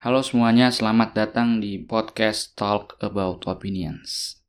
Halo 0.00 0.24
semuanya, 0.24 0.72
selamat 0.72 1.12
datang 1.12 1.60
di 1.60 1.76
podcast 1.76 2.56
Talk 2.56 2.96
About 3.04 3.44
Opinions. 3.44 4.40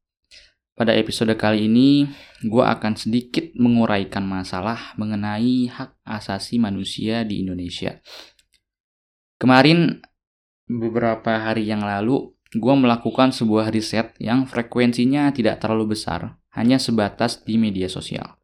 Pada 0.72 0.96
episode 0.96 1.36
kali 1.36 1.68
ini, 1.68 2.08
gue 2.40 2.64
akan 2.64 2.96
sedikit 2.96 3.52
menguraikan 3.60 4.24
masalah 4.24 4.96
mengenai 4.96 5.68
hak 5.68 6.00
asasi 6.08 6.56
manusia 6.56 7.28
di 7.28 7.44
Indonesia. 7.44 8.00
Kemarin, 9.36 10.00
beberapa 10.72 11.44
hari 11.44 11.68
yang 11.68 11.84
lalu, 11.84 12.32
gue 12.56 12.76
melakukan 12.80 13.36
sebuah 13.36 13.76
riset 13.76 14.16
yang 14.24 14.48
frekuensinya 14.48 15.36
tidak 15.36 15.60
terlalu 15.60 16.00
besar, 16.00 16.40
hanya 16.56 16.80
sebatas 16.80 17.44
di 17.44 17.60
media 17.60 17.92
sosial. 17.92 18.40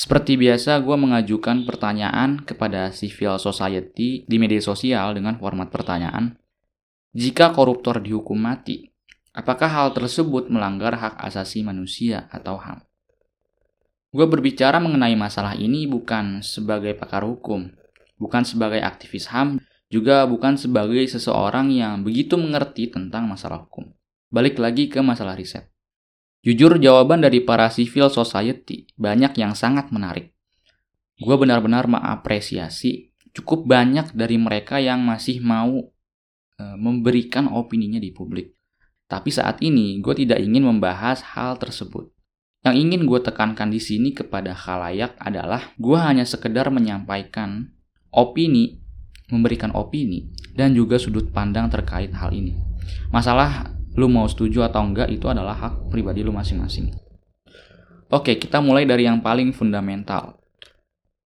Seperti 0.00 0.40
biasa, 0.40 0.80
gue 0.80 0.96
mengajukan 0.96 1.68
pertanyaan 1.68 2.40
kepada 2.40 2.88
civil 2.88 3.36
society 3.36 4.24
di 4.24 4.36
media 4.40 4.56
sosial 4.64 5.12
dengan 5.12 5.36
format 5.36 5.68
pertanyaan. 5.68 6.40
Jika 7.12 7.52
koruptor 7.52 8.00
dihukum 8.00 8.40
mati, 8.40 8.88
apakah 9.36 9.68
hal 9.68 9.88
tersebut 9.92 10.48
melanggar 10.48 10.96
hak 10.96 11.20
asasi 11.20 11.60
manusia 11.60 12.32
atau 12.32 12.56
HAM? 12.56 12.80
Gue 14.08 14.24
berbicara 14.24 14.80
mengenai 14.80 15.20
masalah 15.20 15.52
ini 15.52 15.84
bukan 15.84 16.40
sebagai 16.40 16.96
pakar 16.96 17.28
hukum, 17.28 17.68
bukan 18.16 18.48
sebagai 18.48 18.80
aktivis 18.80 19.28
HAM, 19.28 19.60
juga 19.92 20.24
bukan 20.24 20.56
sebagai 20.56 21.04
seseorang 21.12 21.68
yang 21.76 22.00
begitu 22.00 22.40
mengerti 22.40 22.88
tentang 22.88 23.28
masalah 23.28 23.68
hukum. 23.68 23.92
Balik 24.32 24.56
lagi 24.56 24.88
ke 24.88 25.04
masalah 25.04 25.36
riset. 25.36 25.69
Jujur 26.40 26.80
jawaban 26.80 27.20
dari 27.20 27.44
para 27.44 27.68
civil 27.68 28.08
society 28.08 28.88
banyak 28.96 29.36
yang 29.36 29.52
sangat 29.52 29.92
menarik. 29.92 30.32
Gue 31.20 31.36
benar-benar 31.36 31.84
mengapresiasi 31.84 33.12
cukup 33.36 33.68
banyak 33.68 34.16
dari 34.16 34.40
mereka 34.40 34.80
yang 34.80 35.04
masih 35.04 35.44
mau 35.44 35.92
e, 36.56 36.64
memberikan 36.80 37.52
opininya 37.52 38.00
di 38.00 38.08
publik. 38.08 38.56
Tapi 39.04 39.28
saat 39.28 39.60
ini 39.60 40.00
gue 40.00 40.14
tidak 40.16 40.40
ingin 40.40 40.64
membahas 40.64 41.20
hal 41.36 41.60
tersebut. 41.60 42.08
Yang 42.64 42.76
ingin 42.88 43.00
gue 43.04 43.20
tekankan 43.20 43.68
di 43.68 43.80
sini 43.80 44.16
kepada 44.16 44.56
khalayak 44.56 45.20
adalah 45.20 45.76
gue 45.76 45.98
hanya 46.00 46.24
sekedar 46.24 46.72
menyampaikan 46.72 47.68
opini, 48.12 48.80
memberikan 49.28 49.76
opini, 49.76 50.32
dan 50.56 50.72
juga 50.72 50.96
sudut 50.96 51.28
pandang 51.28 51.68
terkait 51.68 52.16
hal 52.16 52.32
ini. 52.32 52.56
Masalah 53.12 53.79
lu 53.98 54.06
mau 54.06 54.26
setuju 54.30 54.66
atau 54.66 54.86
enggak 54.86 55.10
itu 55.10 55.26
adalah 55.26 55.56
hak 55.56 55.90
pribadi 55.90 56.22
lu 56.22 56.30
masing-masing. 56.30 56.94
Oke, 58.10 58.38
kita 58.38 58.58
mulai 58.58 58.86
dari 58.86 59.06
yang 59.06 59.22
paling 59.22 59.54
fundamental. 59.54 60.42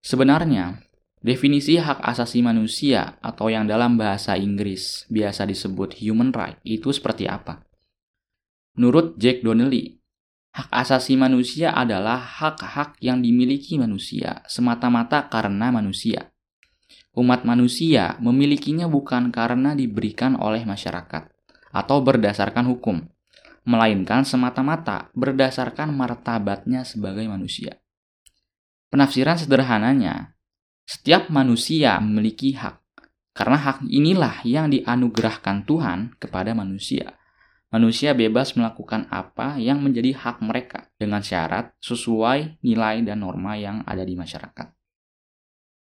Sebenarnya, 0.05 0.85
definisi 1.25 1.81
hak 1.81 1.97
asasi 2.05 2.45
manusia 2.45 3.17
atau 3.25 3.49
yang 3.49 3.65
dalam 3.65 3.97
bahasa 3.97 4.37
Inggris 4.37 5.09
biasa 5.09 5.49
disebut 5.49 5.97
human 5.97 6.29
right 6.29 6.61
itu 6.61 6.93
seperti 6.93 7.25
apa? 7.25 7.65
Menurut 8.77 9.17
Jack 9.17 9.41
Donnelly, 9.41 9.97
hak 10.53 10.69
asasi 10.69 11.17
manusia 11.17 11.73
adalah 11.73 12.21
hak-hak 12.21 13.01
yang 13.01 13.25
dimiliki 13.25 13.81
manusia 13.81 14.45
semata-mata 14.45 15.25
karena 15.25 15.73
manusia. 15.73 16.29
Umat 17.17 17.47
manusia 17.47 18.19
memilikinya 18.21 18.85
bukan 18.85 19.31
karena 19.33 19.73
diberikan 19.73 20.35
oleh 20.35 20.67
masyarakat, 20.67 21.34
atau 21.75 21.99
berdasarkan 21.99 22.71
hukum, 22.71 23.03
melainkan 23.67 24.23
semata-mata 24.23 25.11
berdasarkan 25.11 25.91
martabatnya 25.91 26.87
sebagai 26.87 27.27
manusia. 27.27 27.75
Penafsiran 28.87 29.35
sederhananya, 29.35 30.39
setiap 30.87 31.27
manusia 31.27 31.99
memiliki 31.99 32.55
hak, 32.55 32.79
karena 33.35 33.59
hak 33.59 33.83
inilah 33.91 34.39
yang 34.47 34.71
dianugerahkan 34.71 35.67
Tuhan 35.67 36.15
kepada 36.15 36.55
manusia. 36.55 37.19
Manusia 37.75 38.15
bebas 38.15 38.55
melakukan 38.55 39.11
apa 39.11 39.59
yang 39.59 39.83
menjadi 39.83 40.15
hak 40.15 40.39
mereka 40.39 40.87
dengan 40.95 41.19
syarat 41.19 41.75
sesuai 41.83 42.63
nilai 42.63 43.03
dan 43.03 43.19
norma 43.19 43.59
yang 43.59 43.83
ada 43.83 44.07
di 44.07 44.15
masyarakat. 44.15 44.71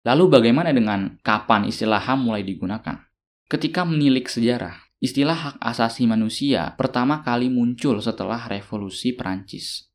Lalu 0.04 0.26
bagaimana 0.26 0.74
dengan 0.74 1.22
kapan 1.22 1.70
istilah 1.70 2.02
HAM 2.02 2.26
mulai 2.26 2.42
digunakan? 2.42 2.98
Ketika 3.46 3.86
menilik 3.86 4.26
sejarah, 4.26 4.74
Istilah 5.04 5.36
hak 5.36 5.56
asasi 5.60 6.08
manusia 6.08 6.80
pertama 6.80 7.20
kali 7.28 7.52
muncul 7.52 8.00
setelah 8.00 8.48
Revolusi 8.48 9.12
Perancis. 9.12 9.92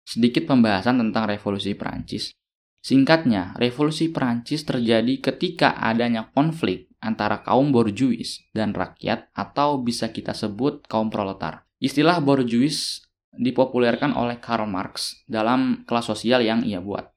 Sedikit 0.00 0.48
pembahasan 0.48 0.96
tentang 0.96 1.28
Revolusi 1.28 1.76
Perancis. 1.76 2.32
Singkatnya, 2.80 3.52
Revolusi 3.60 4.08
Perancis 4.08 4.64
terjadi 4.64 5.20
ketika 5.20 5.76
adanya 5.76 6.32
konflik 6.32 6.88
antara 7.04 7.44
kaum 7.44 7.68
borjuis 7.68 8.48
dan 8.56 8.72
rakyat 8.72 9.28
atau 9.36 9.76
bisa 9.84 10.08
kita 10.08 10.32
sebut 10.32 10.88
kaum 10.88 11.12
proletar. 11.12 11.68
Istilah 11.76 12.24
borjuis 12.24 13.04
dipopulerkan 13.36 14.16
oleh 14.16 14.40
Karl 14.40 14.64
Marx 14.64 15.20
dalam 15.28 15.84
kelas 15.84 16.08
sosial 16.08 16.40
yang 16.40 16.64
ia 16.64 16.80
buat. 16.80 17.12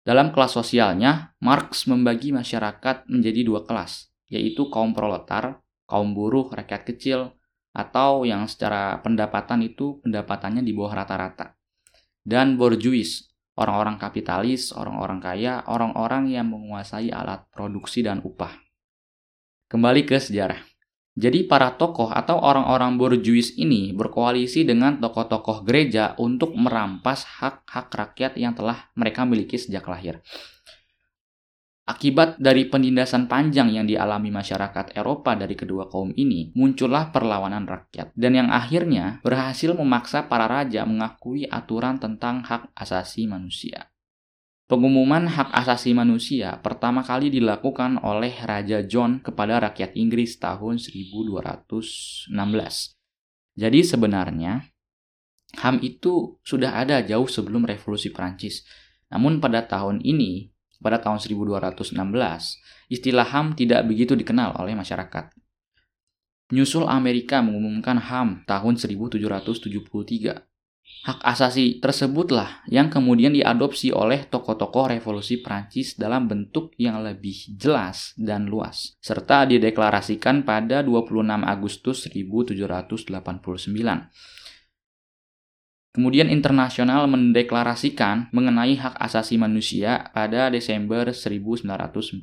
Dalam 0.00 0.32
kelas 0.32 0.56
sosialnya, 0.56 1.36
Marx 1.44 1.84
membagi 1.84 2.32
masyarakat 2.32 3.04
menjadi 3.12 3.44
dua 3.44 3.68
kelas, 3.68 4.08
yaitu 4.28 4.68
kaum 4.68 4.92
proletar, 4.92 5.60
kaum 5.88 6.12
buruh, 6.12 6.52
rakyat 6.52 6.84
kecil, 6.84 7.32
atau 7.72 8.24
yang 8.28 8.48
secara 8.48 9.00
pendapatan 9.00 9.64
itu 9.64 10.00
pendapatannya 10.04 10.64
di 10.64 10.72
bawah 10.72 11.04
rata-rata. 11.04 11.56
Dan 12.24 12.60
borjuis, 12.60 13.28
orang-orang 13.56 13.96
kapitalis, 13.96 14.70
orang-orang 14.76 15.18
kaya, 15.18 15.64
orang-orang 15.66 16.30
yang 16.30 16.52
menguasai 16.52 17.08
alat 17.08 17.48
produksi 17.50 18.04
dan 18.04 18.20
upah. 18.20 18.52
Kembali 19.68 20.04
ke 20.04 20.16
sejarah. 20.16 20.60
Jadi 21.18 21.50
para 21.50 21.74
tokoh 21.74 22.14
atau 22.14 22.38
orang-orang 22.38 22.94
borjuis 22.94 23.58
ini 23.58 23.90
berkoalisi 23.90 24.62
dengan 24.62 25.02
tokoh-tokoh 25.02 25.66
gereja 25.66 26.14
untuk 26.14 26.54
merampas 26.54 27.26
hak-hak 27.42 27.90
rakyat 27.90 28.38
yang 28.38 28.54
telah 28.54 28.86
mereka 28.94 29.26
miliki 29.26 29.58
sejak 29.58 29.82
lahir. 29.90 30.22
Akibat 31.88 32.36
dari 32.36 32.68
penindasan 32.68 33.32
panjang 33.32 33.72
yang 33.72 33.88
dialami 33.88 34.28
masyarakat 34.28 34.92
Eropa 34.92 35.32
dari 35.32 35.56
kedua 35.56 35.88
kaum 35.88 36.12
ini, 36.12 36.52
muncullah 36.52 37.08
perlawanan 37.08 37.64
rakyat, 37.64 38.12
dan 38.12 38.36
yang 38.36 38.52
akhirnya 38.52 39.24
berhasil 39.24 39.72
memaksa 39.72 40.28
para 40.28 40.44
raja 40.44 40.84
mengakui 40.84 41.48
aturan 41.48 41.96
tentang 41.96 42.44
hak 42.44 42.76
asasi 42.76 43.24
manusia. 43.24 43.88
Pengumuman 44.68 45.32
hak 45.32 45.48
asasi 45.64 45.96
manusia 45.96 46.60
pertama 46.60 47.00
kali 47.00 47.32
dilakukan 47.32 48.04
oleh 48.04 48.36
Raja 48.36 48.84
John 48.84 49.24
kepada 49.24 49.56
rakyat 49.56 49.96
Inggris 49.96 50.36
tahun 50.36 50.76
1216. 50.76 52.28
Jadi 53.56 53.80
sebenarnya 53.80 54.60
HAM 55.56 55.80
itu 55.80 56.36
sudah 56.44 56.84
ada 56.84 57.00
jauh 57.00 57.24
sebelum 57.24 57.64
revolusi 57.64 58.12
Prancis. 58.12 58.60
Namun 59.08 59.40
pada 59.40 59.64
tahun 59.64 60.04
ini 60.04 60.52
pada 60.78 61.02
tahun 61.02 61.18
1216, 61.18 61.94
istilah 62.90 63.26
HAM 63.26 63.58
tidak 63.58 63.84
begitu 63.86 64.14
dikenal 64.14 64.54
oleh 64.58 64.78
masyarakat. 64.78 65.34
Nyusul 66.48 66.88
Amerika 66.88 67.44
mengumumkan 67.44 68.00
HAM 68.00 68.48
tahun 68.48 68.80
1773. 68.80 70.48
Hak 71.04 71.20
asasi 71.20 71.84
tersebutlah 71.84 72.64
yang 72.66 72.88
kemudian 72.88 73.36
diadopsi 73.36 73.92
oleh 73.92 74.24
tokoh-tokoh 74.24 74.88
revolusi 74.96 75.38
Prancis 75.44 76.00
dalam 76.00 76.24
bentuk 76.26 76.72
yang 76.80 77.04
lebih 77.04 77.54
jelas 77.60 78.16
dan 78.16 78.48
luas, 78.48 78.96
serta 78.98 79.44
dideklarasikan 79.44 80.48
pada 80.48 80.80
26 80.80 81.44
Agustus 81.44 82.08
1789 82.08 83.12
Kemudian 85.98 86.30
internasional 86.30 87.10
mendeklarasikan 87.10 88.30
mengenai 88.30 88.78
hak 88.78 89.02
asasi 89.02 89.34
manusia 89.34 90.14
pada 90.14 90.46
Desember 90.46 91.10
1948. 91.10 92.22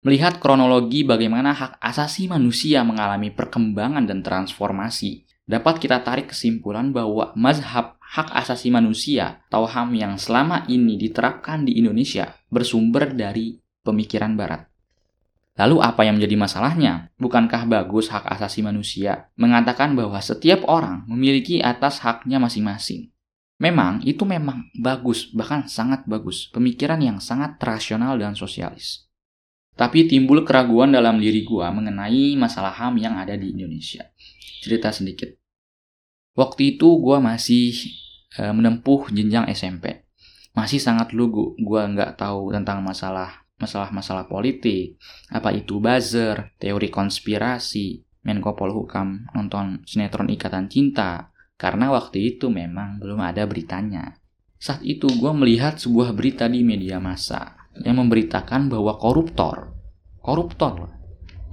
Melihat 0.00 0.40
kronologi 0.40 1.04
bagaimana 1.04 1.52
hak 1.52 1.76
asasi 1.84 2.32
manusia 2.32 2.80
mengalami 2.80 3.28
perkembangan 3.28 4.08
dan 4.08 4.24
transformasi, 4.24 5.28
dapat 5.44 5.84
kita 5.84 6.00
tarik 6.00 6.32
kesimpulan 6.32 6.96
bahwa 6.96 7.36
mazhab 7.36 8.00
hak 8.00 8.32
asasi 8.40 8.72
manusia 8.72 9.44
atau 9.52 9.68
HAM 9.68 9.92
yang 9.92 10.16
selama 10.16 10.64
ini 10.64 10.96
diterapkan 10.96 11.68
di 11.68 11.76
Indonesia 11.76 12.40
bersumber 12.48 13.12
dari 13.12 13.60
pemikiran 13.84 14.32
barat. 14.32 14.69
Lalu 15.60 15.76
apa 15.84 16.08
yang 16.08 16.16
menjadi 16.16 16.40
masalahnya? 16.40 17.12
Bukankah 17.20 17.68
bagus 17.68 18.08
hak 18.08 18.24
asasi 18.32 18.64
manusia 18.64 19.28
mengatakan 19.36 19.92
bahwa 19.92 20.16
setiap 20.24 20.64
orang 20.64 21.04
memiliki 21.04 21.60
atas 21.60 22.00
haknya 22.00 22.40
masing-masing? 22.40 23.12
Memang 23.60 24.00
itu 24.08 24.24
memang 24.24 24.72
bagus, 24.72 25.28
bahkan 25.36 25.68
sangat 25.68 26.08
bagus, 26.08 26.48
pemikiran 26.48 26.96
yang 27.04 27.20
sangat 27.20 27.60
rasional 27.60 28.16
dan 28.16 28.32
sosialis. 28.32 29.04
Tapi 29.76 30.08
timbul 30.08 30.48
keraguan 30.48 30.96
dalam 30.96 31.20
diri 31.20 31.44
gua 31.44 31.68
mengenai 31.68 32.40
masalah 32.40 32.72
HAM 32.72 32.96
yang 32.96 33.20
ada 33.20 33.36
di 33.36 33.52
Indonesia. 33.52 34.08
Cerita 34.64 34.88
sedikit. 34.96 35.28
Waktu 36.40 36.80
itu 36.80 36.88
gua 37.04 37.20
masih 37.20 37.76
e, 38.32 38.48
menempuh 38.48 39.12
jenjang 39.12 39.44
SMP. 39.52 40.08
Masih 40.56 40.80
sangat 40.80 41.12
lugu, 41.12 41.52
gua 41.60 41.84
nggak 41.84 42.16
tahu 42.16 42.48
tentang 42.48 42.80
masalah 42.80 43.44
masalah-masalah 43.60 44.26
politik, 44.26 44.96
apa 45.28 45.52
itu 45.52 45.78
buzzer, 45.78 46.56
teori 46.56 46.88
konspirasi, 46.88 48.02
Menko 48.24 48.52
Polhukam 48.56 49.28
nonton 49.32 49.84
sinetron 49.84 50.32
Ikatan 50.32 50.68
Cinta, 50.72 51.32
karena 51.60 51.92
waktu 51.92 52.36
itu 52.36 52.48
memang 52.48 52.96
belum 52.96 53.20
ada 53.20 53.44
beritanya. 53.44 54.16
Saat 54.60 54.84
itu 54.84 55.08
gue 55.08 55.32
melihat 55.32 55.76
sebuah 55.80 56.12
berita 56.12 56.48
di 56.48 56.60
media 56.64 57.00
massa 57.00 57.56
yang 57.80 58.00
memberitakan 58.00 58.68
bahwa 58.68 58.96
koruptor, 59.00 59.72
koruptor, 60.20 60.92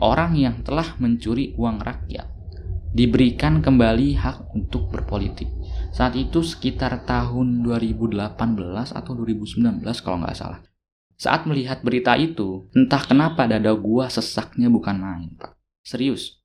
orang 0.04 0.36
yang 0.36 0.60
telah 0.64 0.96
mencuri 1.00 1.56
uang 1.56 1.80
rakyat, 1.80 2.28
diberikan 2.92 3.64
kembali 3.64 4.20
hak 4.20 4.52
untuk 4.52 4.92
berpolitik. 4.92 5.48
Saat 5.96 6.20
itu 6.20 6.44
sekitar 6.44 7.08
tahun 7.08 7.64
2018 7.64 8.28
atau 8.92 9.12
2019 9.16 9.84
kalau 10.04 10.18
nggak 10.24 10.36
salah. 10.36 10.60
Saat 11.18 11.50
melihat 11.50 11.82
berita 11.82 12.14
itu, 12.14 12.70
entah 12.78 13.02
kenapa 13.02 13.50
dada 13.50 13.74
gua 13.74 14.06
sesaknya 14.06 14.70
bukan 14.70 15.02
main, 15.02 15.34
Pak. 15.34 15.58
Serius. 15.82 16.38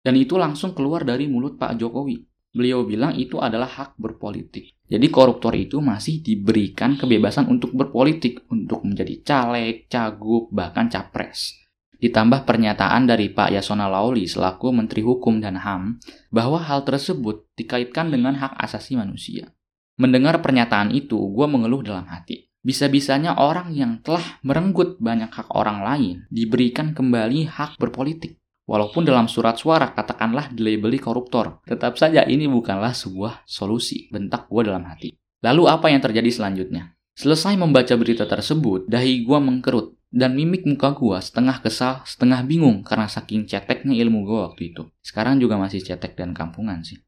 Dan 0.00 0.16
itu 0.16 0.40
langsung 0.40 0.72
keluar 0.72 1.04
dari 1.04 1.28
mulut 1.28 1.60
Pak 1.60 1.76
Jokowi. 1.76 2.24
Beliau 2.56 2.88
bilang 2.88 3.12
itu 3.12 3.36
adalah 3.36 3.68
hak 3.68 4.00
berpolitik. 4.00 4.72
Jadi 4.88 5.06
koruptor 5.12 5.52
itu 5.52 5.84
masih 5.84 6.24
diberikan 6.24 6.96
kebebasan 6.96 7.52
untuk 7.52 7.76
berpolitik, 7.76 8.48
untuk 8.48 8.88
menjadi 8.88 9.20
caleg, 9.20 9.84
cagup, 9.92 10.48
bahkan 10.48 10.88
capres. 10.88 11.52
Ditambah 12.00 12.48
pernyataan 12.48 13.04
dari 13.04 13.28
Pak 13.28 13.52
Yasona 13.52 13.88
Lauli 13.92 14.24
selaku 14.24 14.72
Menteri 14.72 15.04
Hukum 15.04 15.44
dan 15.44 15.60
HAM 15.60 16.00
bahwa 16.32 16.60
hal 16.64 16.88
tersebut 16.88 17.44
dikaitkan 17.56 18.08
dengan 18.08 18.36
hak 18.40 18.56
asasi 18.56 18.96
manusia. 18.96 19.52
Mendengar 20.00 20.40
pernyataan 20.40 20.92
itu, 20.92 21.16
gue 21.16 21.46
mengeluh 21.48 21.84
dalam 21.84 22.08
hati. 22.08 22.52
Bisa-bisanya 22.66 23.38
orang 23.38 23.70
yang 23.78 24.02
telah 24.02 24.42
merenggut 24.42 24.98
banyak 24.98 25.30
hak 25.30 25.54
orang 25.54 25.86
lain 25.86 26.16
diberikan 26.34 26.98
kembali 26.98 27.46
hak 27.46 27.78
berpolitik. 27.78 28.42
Walaupun 28.66 29.06
dalam 29.06 29.30
surat 29.30 29.54
suara 29.54 29.94
katakanlah 29.94 30.50
dilabeli 30.50 30.98
koruptor, 30.98 31.62
tetap 31.62 31.94
saja 31.94 32.26
ini 32.26 32.50
bukanlah 32.50 32.90
sebuah 32.90 33.46
solusi, 33.46 34.10
bentak 34.10 34.50
gue 34.50 34.66
dalam 34.66 34.82
hati. 34.82 35.14
Lalu 35.46 35.62
apa 35.70 35.94
yang 35.94 36.02
terjadi 36.02 36.26
selanjutnya? 36.26 36.90
Selesai 37.14 37.54
membaca 37.54 37.94
berita 37.94 38.26
tersebut, 38.26 38.90
dahi 38.90 39.22
gue 39.22 39.38
mengkerut, 39.38 39.94
dan 40.10 40.34
mimik 40.34 40.66
muka 40.66 40.90
gue 40.90 41.22
setengah 41.22 41.62
kesal, 41.62 42.02
setengah 42.02 42.42
bingung 42.42 42.82
karena 42.82 43.06
saking 43.06 43.46
ceteknya 43.46 43.94
ilmu 44.02 44.26
gue 44.26 44.38
waktu 44.42 44.74
itu. 44.74 44.90
Sekarang 45.06 45.38
juga 45.38 45.54
masih 45.54 45.86
cetek 45.86 46.18
dan 46.18 46.34
kampungan 46.34 46.82
sih. 46.82 46.98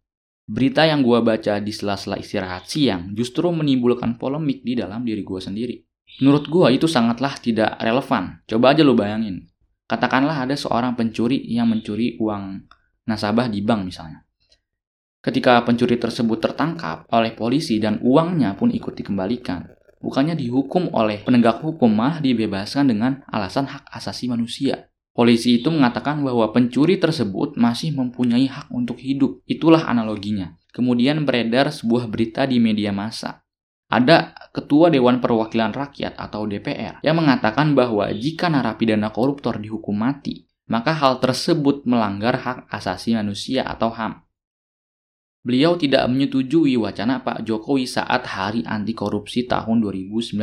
Berita 0.48 0.88
yang 0.88 1.04
gue 1.04 1.20
baca 1.20 1.60
di 1.60 1.68
sela-sela 1.68 2.16
istirahat 2.16 2.64
siang 2.72 3.12
justru 3.12 3.52
menimbulkan 3.52 4.16
polemik 4.16 4.64
di 4.64 4.72
dalam 4.72 5.04
diri 5.04 5.20
gue 5.20 5.36
sendiri. 5.36 5.76
Menurut 6.24 6.48
gue 6.48 6.72
itu 6.72 6.88
sangatlah 6.88 7.36
tidak 7.36 7.76
relevan. 7.76 8.40
Coba 8.48 8.72
aja 8.72 8.80
lo 8.80 8.96
bayangin. 8.96 9.44
Katakanlah 9.84 10.48
ada 10.48 10.56
seorang 10.56 10.96
pencuri 10.96 11.44
yang 11.52 11.68
mencuri 11.68 12.16
uang 12.16 12.64
nasabah 13.04 13.52
di 13.52 13.60
bank 13.60 13.92
misalnya. 13.92 14.24
Ketika 15.20 15.60
pencuri 15.68 16.00
tersebut 16.00 16.40
tertangkap 16.40 17.04
oleh 17.12 17.36
polisi 17.36 17.76
dan 17.76 18.00
uangnya 18.00 18.56
pun 18.56 18.72
ikut 18.72 18.96
dikembalikan, 18.96 19.68
bukannya 20.00 20.32
dihukum 20.32 20.88
oleh 20.96 21.20
penegak 21.28 21.60
hukum 21.60 21.92
malah 21.92 22.24
dibebaskan 22.24 22.88
dengan 22.88 23.20
alasan 23.28 23.68
hak 23.68 23.84
asasi 23.92 24.32
manusia. 24.32 24.88
Polisi 25.18 25.58
itu 25.58 25.74
mengatakan 25.74 26.22
bahwa 26.22 26.46
pencuri 26.54 26.94
tersebut 26.94 27.58
masih 27.58 27.90
mempunyai 27.90 28.46
hak 28.46 28.70
untuk 28.70 29.02
hidup. 29.02 29.42
Itulah 29.50 29.90
analoginya. 29.90 30.54
Kemudian 30.70 31.26
beredar 31.26 31.74
sebuah 31.74 32.06
berita 32.06 32.46
di 32.46 32.62
media 32.62 32.94
massa. 32.94 33.42
Ada 33.90 34.30
Ketua 34.54 34.94
Dewan 34.94 35.18
Perwakilan 35.18 35.74
Rakyat 35.74 36.14
atau 36.14 36.46
DPR 36.46 37.02
yang 37.02 37.18
mengatakan 37.18 37.74
bahwa 37.74 38.06
jika 38.14 38.46
narapidana 38.46 39.10
koruptor 39.10 39.58
dihukum 39.58 39.98
mati, 39.98 40.46
maka 40.70 40.94
hal 40.94 41.18
tersebut 41.18 41.82
melanggar 41.82 42.38
hak 42.38 42.70
asasi 42.70 43.18
manusia 43.18 43.66
atau 43.66 43.90
HAM. 43.90 44.22
Beliau 45.42 45.74
tidak 45.74 46.06
menyetujui 46.06 46.78
wacana 46.78 47.26
Pak 47.26 47.42
Jokowi 47.42 47.90
saat 47.90 48.22
Hari 48.22 48.62
Anti 48.62 48.94
Korupsi 48.94 49.50
tahun 49.50 49.82
2019 49.82 50.38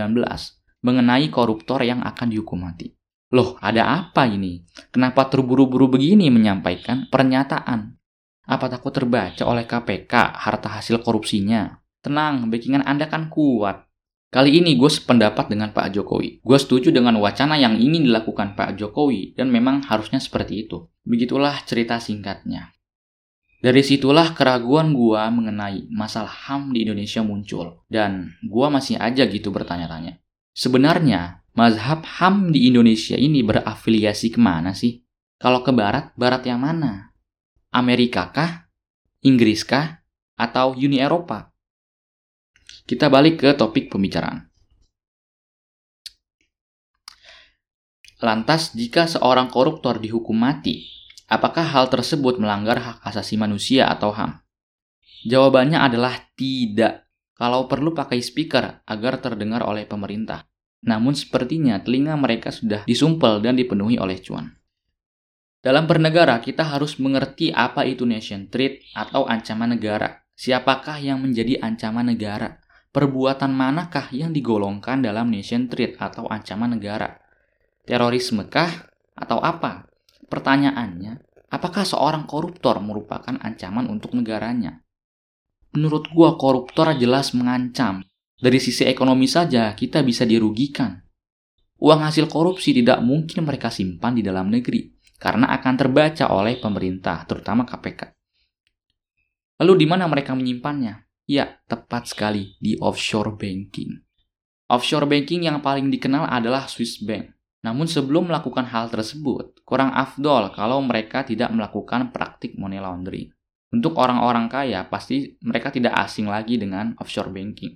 mengenai 0.83 1.31
koruptor 1.31 1.79
yang 1.85 2.03
akan 2.03 2.27
dihukum 2.27 2.65
mati. 2.65 2.94
Loh, 3.35 3.59
ada 3.59 4.07
apa 4.07 4.23
ini? 4.31 4.63
Kenapa 4.95 5.27
terburu-buru 5.27 5.91
begini 5.91 6.31
menyampaikan 6.31 7.11
pernyataan? 7.11 7.99
Apa 8.47 8.71
takut 8.71 8.95
terbaca 8.95 9.43
oleh 9.43 9.67
KPK 9.67 10.39
harta 10.39 10.79
hasil 10.79 11.03
korupsinya? 11.03 11.83
Tenang, 11.99 12.47
backingan 12.47 12.87
Anda 12.87 13.11
kan 13.11 13.27
kuat. 13.27 13.91
Kali 14.31 14.55
ini 14.63 14.79
gue 14.79 14.87
sependapat 14.87 15.51
dengan 15.51 15.75
Pak 15.75 15.91
Jokowi. 15.91 16.39
Gue 16.47 16.55
setuju 16.55 16.95
dengan 16.95 17.19
wacana 17.19 17.59
yang 17.59 17.75
ingin 17.75 18.07
dilakukan 18.07 18.55
Pak 18.55 18.79
Jokowi 18.79 19.35
dan 19.35 19.51
memang 19.51 19.83
harusnya 19.83 20.23
seperti 20.23 20.63
itu. 20.63 20.87
Begitulah 21.03 21.59
cerita 21.67 21.99
singkatnya. 21.99 22.71
Dari 23.59 23.83
situlah 23.83 24.31
keraguan 24.31 24.95
gue 24.95 25.19
mengenai 25.19 25.91
masalah 25.91 26.31
HAM 26.31 26.71
di 26.71 26.87
Indonesia 26.87 27.19
muncul. 27.19 27.83
Dan 27.91 28.31
gue 28.47 28.67
masih 28.71 28.95
aja 28.95 29.27
gitu 29.27 29.51
bertanya-tanya. 29.51 30.23
Sebenarnya, 30.55 31.44
mazhab 31.55 32.03
HAM 32.03 32.51
di 32.51 32.67
Indonesia 32.67 33.15
ini 33.15 33.41
berafiliasi 33.41 34.35
ke 34.35 34.39
mana 34.39 34.75
sih? 34.75 35.01
Kalau 35.39 35.63
ke 35.63 35.71
barat, 35.71 36.11
barat 36.19 36.43
yang 36.43 36.61
mana? 36.61 37.15
Amerika 37.71 38.31
kah? 38.31 38.67
Inggris 39.23 39.63
kah? 39.63 40.03
Atau 40.35 40.75
Uni 40.75 40.99
Eropa? 40.99 41.51
Kita 42.85 43.07
balik 43.07 43.41
ke 43.41 43.49
topik 43.55 43.87
pembicaraan. 43.87 44.51
Lantas, 48.23 48.71
jika 48.75 49.07
seorang 49.11 49.51
koruptor 49.51 49.99
dihukum 49.99 50.35
mati, 50.35 50.87
apakah 51.27 51.67
hal 51.67 51.91
tersebut 51.91 52.39
melanggar 52.39 52.79
hak 52.79 52.97
asasi 53.03 53.35
manusia 53.35 53.91
atau 53.91 54.11
HAM? 54.15 54.39
Jawabannya 55.27 55.81
adalah 55.81 56.15
tidak. 56.37 57.09
Kalau 57.35 57.67
perlu 57.67 57.91
pakai 57.91 58.23
speaker 58.23 58.85
agar 58.87 59.19
terdengar 59.19 59.67
oleh 59.67 59.83
pemerintah. 59.83 60.47
Namun 60.85 61.17
sepertinya 61.17 61.81
telinga 61.81 62.13
mereka 62.13 62.53
sudah 62.53 62.85
disumpel 62.85 63.41
dan 63.41 63.57
dipenuhi 63.57 63.97
oleh 63.97 64.21
cuan. 64.21 64.53
Dalam 65.65 65.89
bernegara, 65.89 66.37
kita 66.45 66.61
harus 66.61 67.01
mengerti 67.01 67.49
apa 67.49 67.89
itu 67.89 68.05
nation 68.05 68.45
threat 68.53 68.85
atau 68.93 69.25
ancaman 69.25 69.73
negara. 69.73 70.21
Siapakah 70.37 71.01
yang 71.01 71.25
menjadi 71.25 71.57
ancaman 71.57 72.05
negara? 72.13 72.61
Perbuatan 72.93 73.49
manakah 73.49 74.13
yang 74.13 74.29
digolongkan 74.29 75.01
dalam 75.01 75.33
nation 75.33 75.65
threat 75.65 75.97
atau 75.97 76.29
ancaman 76.29 76.77
negara? 76.77 77.17
Terorisme 77.81 78.45
kah? 78.45 78.93
Atau 79.17 79.41
apa? 79.41 79.89
Pertanyaannya, 80.29 81.17
apakah 81.49 81.81
seorang 81.81 82.29
koruptor 82.29 82.77
merupakan 82.77 83.33
ancaman 83.41 83.89
untuk 83.89 84.13
negaranya? 84.13 84.85
Menurut 85.73 86.13
gua 86.13 86.37
koruptor 86.37 86.93
jelas 86.93 87.33
mengancam, 87.33 88.05
dari 88.45 88.61
sisi 88.61 88.85
ekonomi 88.85 89.25
saja 89.25 89.73
kita 89.73 90.05
bisa 90.05 90.21
dirugikan. 90.21 91.01
Uang 91.81 92.05
hasil 92.05 92.29
korupsi 92.29 92.77
tidak 92.77 93.01
mungkin 93.01 93.41
mereka 93.41 93.73
simpan 93.73 94.13
di 94.13 94.21
dalam 94.21 94.53
negeri 94.53 94.93
karena 95.17 95.49
akan 95.49 95.73
terbaca 95.73 96.29
oleh 96.29 96.61
pemerintah, 96.61 97.25
terutama 97.25 97.65
KPK. 97.65 98.13
Lalu 99.65 99.73
di 99.81 99.85
mana 99.89 100.05
mereka 100.05 100.37
menyimpannya? 100.37 101.09
Ya, 101.25 101.57
tepat 101.65 102.13
sekali 102.13 102.53
di 102.61 102.77
offshore 102.77 103.33
banking. 103.33 103.97
Offshore 104.69 105.09
banking 105.09 105.49
yang 105.49 105.57
paling 105.65 105.89
dikenal 105.89 106.29
adalah 106.29 106.69
Swiss 106.69 107.01
Bank. 107.01 107.33
Namun 107.65 107.89
sebelum 107.89 108.29
melakukan 108.29 108.69
hal 108.69 108.93
tersebut, 108.93 109.65
kurang 109.65 109.89
afdol 109.89 110.53
kalau 110.53 110.85
mereka 110.85 111.25
tidak 111.25 111.49
melakukan 111.49 112.13
praktik 112.13 112.53
money 112.61 112.77
laundering. 112.77 113.33
Untuk 113.73 113.97
orang-orang 113.97 114.45
kaya, 114.45 114.85
pasti 114.85 115.33
mereka 115.41 115.73
tidak 115.73 115.97
asing 115.97 116.29
lagi 116.29 116.61
dengan 116.61 116.93
offshore 117.01 117.33
banking. 117.33 117.73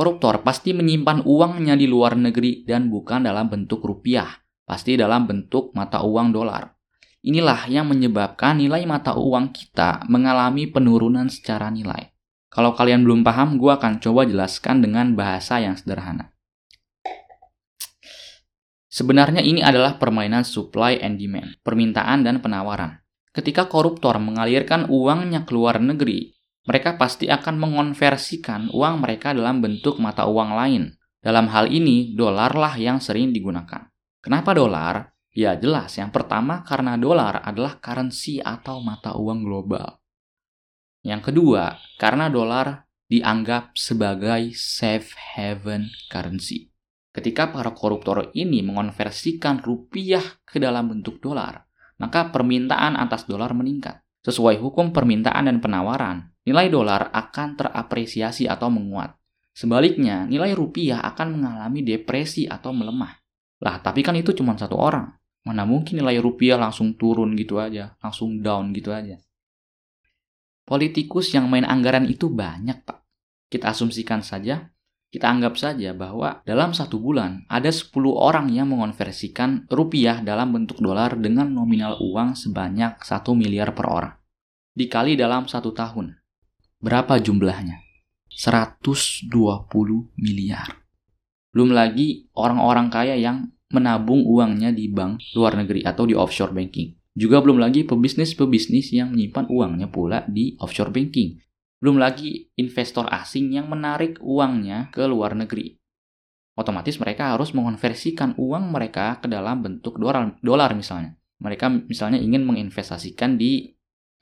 Koruptor 0.00 0.40
pasti 0.40 0.72
menyimpan 0.72 1.28
uangnya 1.28 1.76
di 1.76 1.84
luar 1.84 2.16
negeri 2.16 2.64
dan 2.64 2.88
bukan 2.88 3.20
dalam 3.20 3.52
bentuk 3.52 3.84
rupiah, 3.84 4.32
pasti 4.64 4.96
dalam 4.96 5.28
bentuk 5.28 5.76
mata 5.76 6.00
uang 6.00 6.32
dolar. 6.32 6.72
Inilah 7.20 7.68
yang 7.68 7.84
menyebabkan 7.84 8.64
nilai 8.64 8.88
mata 8.88 9.12
uang 9.12 9.52
kita 9.52 10.08
mengalami 10.08 10.64
penurunan 10.72 11.28
secara 11.28 11.68
nilai. 11.68 12.16
Kalau 12.48 12.72
kalian 12.72 13.04
belum 13.04 13.20
paham, 13.20 13.60
gue 13.60 13.68
akan 13.76 14.00
coba 14.00 14.24
jelaskan 14.24 14.80
dengan 14.80 15.12
bahasa 15.12 15.60
yang 15.60 15.76
sederhana. 15.76 16.32
Sebenarnya 18.88 19.44
ini 19.44 19.60
adalah 19.60 20.00
permainan 20.00 20.48
supply 20.48 20.96
and 20.96 21.20
demand, 21.20 21.60
permintaan 21.60 22.24
dan 22.24 22.40
penawaran. 22.40 23.04
Ketika 23.36 23.68
koruptor 23.68 24.16
mengalirkan 24.16 24.88
uangnya 24.88 25.44
ke 25.44 25.52
luar 25.52 25.76
negeri, 25.76 26.39
mereka 26.68 27.00
pasti 27.00 27.32
akan 27.32 27.56
mengonversikan 27.56 28.68
uang 28.68 29.00
mereka 29.00 29.32
dalam 29.32 29.64
bentuk 29.64 29.96
mata 29.96 30.28
uang 30.28 30.52
lain. 30.52 30.84
Dalam 31.20 31.48
hal 31.52 31.68
ini, 31.68 32.16
dolar 32.16 32.52
lah 32.56 32.76
yang 32.80 33.00
sering 33.00 33.32
digunakan. 33.32 33.88
Kenapa 34.20 34.52
dolar? 34.56 35.12
Ya 35.32 35.56
jelas, 35.56 35.96
yang 35.96 36.10
pertama 36.10 36.64
karena 36.66 36.96
dolar 37.00 37.40
adalah 37.44 37.78
currency 37.78 38.42
atau 38.42 38.82
mata 38.82 39.14
uang 39.16 39.44
global. 39.44 40.00
Yang 41.00 41.32
kedua, 41.32 41.80
karena 41.96 42.28
dolar 42.28 42.84
dianggap 43.08 43.72
sebagai 43.74 44.52
safe 44.52 45.16
haven 45.36 45.88
currency. 46.12 46.70
Ketika 47.10 47.50
para 47.50 47.74
koruptor 47.74 48.30
ini 48.38 48.62
mengonversikan 48.62 49.58
rupiah 49.58 50.22
ke 50.46 50.62
dalam 50.62 50.86
bentuk 50.92 51.18
dolar, 51.18 51.66
maka 51.98 52.30
permintaan 52.30 52.94
atas 52.94 53.26
dolar 53.26 53.50
meningkat. 53.50 53.98
Sesuai 54.22 54.62
hukum 54.62 54.94
permintaan 54.94 55.48
dan 55.50 55.58
penawaran, 55.58 56.29
nilai 56.44 56.72
dolar 56.72 57.12
akan 57.12 57.58
terapresiasi 57.58 58.48
atau 58.48 58.68
menguat. 58.72 59.16
Sebaliknya, 59.50 60.24
nilai 60.24 60.54
rupiah 60.56 61.02
akan 61.04 61.36
mengalami 61.36 61.84
depresi 61.84 62.46
atau 62.46 62.70
melemah. 62.72 63.18
Lah, 63.60 63.82
tapi 63.84 64.00
kan 64.00 64.16
itu 64.16 64.32
cuma 64.32 64.56
satu 64.56 64.78
orang. 64.78 65.10
Mana 65.44 65.64
mungkin 65.64 66.00
nilai 66.00 66.20
rupiah 66.20 66.60
langsung 66.60 66.96
turun 66.96 67.32
gitu 67.36 67.60
aja, 67.60 67.96
langsung 68.00 68.40
down 68.40 68.72
gitu 68.72 68.92
aja. 68.92 69.20
Politikus 70.64 71.34
yang 71.34 71.50
main 71.50 71.66
anggaran 71.66 72.06
itu 72.06 72.30
banyak, 72.30 72.86
Pak. 72.86 73.02
Kita 73.50 73.74
asumsikan 73.74 74.22
saja, 74.22 74.70
kita 75.10 75.26
anggap 75.26 75.58
saja 75.58 75.90
bahwa 75.90 76.38
dalam 76.46 76.70
satu 76.70 77.02
bulan 77.02 77.42
ada 77.50 77.66
10 77.66 77.90
orang 78.14 78.46
yang 78.54 78.70
mengonversikan 78.70 79.66
rupiah 79.66 80.22
dalam 80.22 80.54
bentuk 80.54 80.78
dolar 80.78 81.18
dengan 81.18 81.50
nominal 81.50 81.98
uang 81.98 82.38
sebanyak 82.38 83.02
1 83.02 83.34
miliar 83.34 83.74
per 83.74 83.90
orang. 83.90 84.14
Dikali 84.70 85.18
dalam 85.18 85.50
satu 85.50 85.74
tahun. 85.74 86.19
Berapa 86.80 87.20
jumlahnya? 87.20 87.84
120 88.32 89.28
miliar. 90.16 90.80
Belum 91.52 91.76
lagi 91.76 92.32
orang-orang 92.32 92.88
kaya 92.88 93.20
yang 93.20 93.52
menabung 93.68 94.24
uangnya 94.24 94.72
di 94.72 94.88
bank 94.88 95.20
luar 95.36 95.60
negeri 95.60 95.84
atau 95.84 96.08
di 96.08 96.16
offshore 96.16 96.56
banking. 96.56 96.96
Juga 97.12 97.44
belum 97.44 97.60
lagi 97.60 97.84
pebisnis-pebisnis 97.84 98.96
yang 98.96 99.12
menyimpan 99.12 99.52
uangnya 99.52 99.92
pula 99.92 100.24
di 100.24 100.56
offshore 100.56 100.88
banking. 100.88 101.36
Belum 101.84 102.00
lagi 102.00 102.48
investor 102.56 103.04
asing 103.12 103.52
yang 103.52 103.68
menarik 103.68 104.16
uangnya 104.24 104.88
ke 104.88 105.04
luar 105.04 105.36
negeri. 105.36 105.76
Otomatis 106.56 106.96
mereka 106.96 107.36
harus 107.36 107.52
mengonversikan 107.52 108.32
uang 108.40 108.72
mereka 108.72 109.20
ke 109.20 109.28
dalam 109.28 109.60
bentuk 109.60 110.00
dolar, 110.00 110.32
dolar 110.40 110.72
misalnya. 110.72 111.12
Mereka 111.44 111.88
misalnya 111.92 112.16
ingin 112.16 112.48
menginvestasikan 112.48 113.36
di 113.36 113.68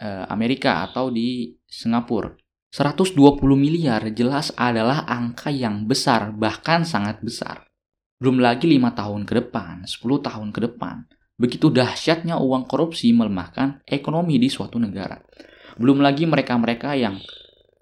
eh, 0.02 0.24
Amerika 0.26 0.82
atau 0.82 1.14
di 1.14 1.54
Singapura. 1.70 2.47
120 2.68 3.16
miliar 3.56 4.04
jelas 4.12 4.52
adalah 4.52 5.08
angka 5.08 5.48
yang 5.48 5.88
besar, 5.88 6.36
bahkan 6.36 6.84
sangat 6.84 7.24
besar. 7.24 7.64
Belum 8.20 8.44
lagi 8.44 8.68
5 8.68 8.92
tahun 8.92 9.22
ke 9.24 9.32
depan, 9.40 9.88
10 9.88 10.20
tahun 10.20 10.48
ke 10.52 10.60
depan. 10.68 11.08
Begitu 11.38 11.70
dahsyatnya 11.70 12.36
uang 12.36 12.68
korupsi 12.68 13.14
melemahkan 13.14 13.80
ekonomi 13.86 14.36
di 14.36 14.50
suatu 14.50 14.76
negara. 14.76 15.16
Belum 15.78 16.02
lagi 16.02 16.26
mereka-mereka 16.26 16.98
yang 16.98 17.16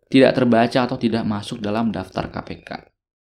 tidak 0.07 0.39
terbaca 0.39 0.87
atau 0.87 1.01
tidak 1.01 1.25
masuk 1.27 1.59
dalam 1.59 1.91
daftar 1.91 2.31
KPK. 2.31 2.71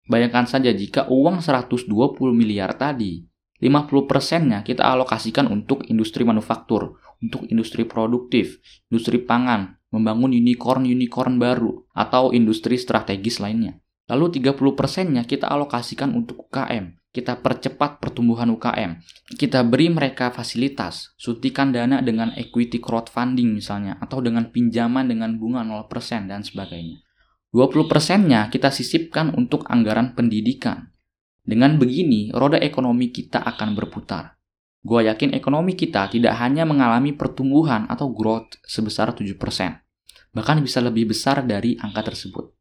Bayangkan 0.05 0.45
saja 0.45 0.69
jika 0.69 1.09
uang 1.09 1.41
120 1.41 1.89
miliar 2.35 2.75
tadi, 2.77 3.23
50 3.57 4.05
persennya 4.05 4.61
kita 4.61 4.85
alokasikan 4.85 5.49
untuk 5.49 5.89
industri 5.89 6.21
manufaktur, 6.21 7.01
untuk 7.17 7.49
industri 7.49 7.89
produktif, 7.89 8.61
industri 8.93 9.17
pangan, 9.17 9.76
membangun 9.91 10.35
unicorn-unicorn 10.35 11.39
baru, 11.39 11.87
atau 11.95 12.31
industri 12.35 12.75
strategis 12.79 13.39
lainnya. 13.41 13.79
Lalu 14.07 14.39
30 14.39 14.55
persennya 14.77 15.27
kita 15.27 15.51
alokasikan 15.51 16.15
untuk 16.15 16.47
UKM, 16.47 16.95
kita 17.11 17.43
percepat 17.43 17.99
pertumbuhan 17.99 18.47
UKM, 18.55 19.03
kita 19.35 19.67
beri 19.67 19.91
mereka 19.91 20.31
fasilitas, 20.31 21.11
suntikan 21.19 21.75
dana 21.75 21.99
dengan 21.99 22.31
equity 22.37 22.79
crowdfunding 22.79 23.57
misalnya, 23.57 23.99
atau 23.99 24.23
dengan 24.23 24.47
pinjaman 24.47 25.11
dengan 25.11 25.35
bunga 25.35 25.65
0% 25.65 26.29
dan 26.29 26.45
sebagainya. 26.45 27.03
20 27.51 27.89
persennya 27.89 28.47
kita 28.53 28.69
sisipkan 28.69 29.33
untuk 29.33 29.65
anggaran 29.65 30.13
pendidikan. 30.13 30.93
Dengan 31.41 31.79
begini, 31.81 32.29
roda 32.35 32.61
ekonomi 32.61 33.09
kita 33.09 33.41
akan 33.41 33.73
berputar. 33.73 34.36
Gua 34.87 35.03
yakin 35.03 35.35
ekonomi 35.35 35.75
kita 35.75 36.07
tidak 36.07 36.39
hanya 36.39 36.63
mengalami 36.63 37.11
pertumbuhan 37.11 37.91
atau 37.91 38.07
growth 38.07 38.55
sebesar 38.63 39.11
7%, 39.11 39.35
bahkan 40.31 40.63
bisa 40.63 40.79
lebih 40.79 41.11
besar 41.11 41.43
dari 41.43 41.75
angka 41.75 42.07
tersebut. 42.07 42.55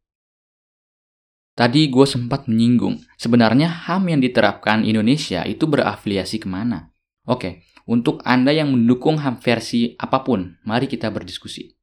Tadi 1.54 1.86
gue 1.86 2.02
sempat 2.02 2.50
menyinggung, 2.50 2.98
sebenarnya 3.14 3.70
HAM 3.70 4.10
yang 4.10 4.20
diterapkan 4.20 4.82
Indonesia 4.82 5.46
itu 5.46 5.70
berafiliasi 5.70 6.42
ke 6.42 6.50
mana? 6.50 6.90
Oke, 7.30 7.62
untuk 7.86 8.26
Anda 8.26 8.50
yang 8.50 8.74
mendukung 8.74 9.22
HAM 9.22 9.38
versi 9.38 9.94
apa 9.94 10.26
pun, 10.26 10.58
mari 10.66 10.90
kita 10.90 11.06
berdiskusi. 11.14 11.78